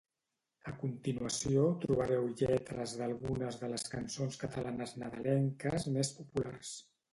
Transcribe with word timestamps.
A 0.69 0.71
continuació 0.83 1.65
trobareu 1.83 2.25
lletres 2.39 2.95
d'algunes 3.03 3.61
de 3.65 3.71
les 3.75 3.87
cançons 3.93 4.41
catalanes 4.47 4.97
nadalenques 5.05 5.89
més 5.99 6.15
populars 6.19 6.77